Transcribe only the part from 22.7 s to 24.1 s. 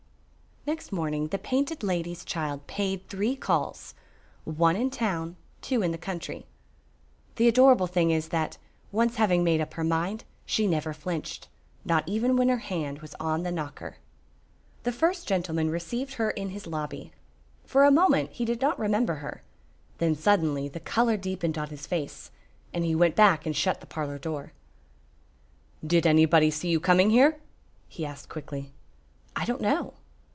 and he went back and shut the